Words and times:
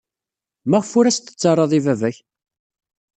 Maɣef 0.69 0.91
ur 0.99 1.05
as-tettarrad 1.05 1.71
i 1.77 1.79
baba-k? 1.85 2.17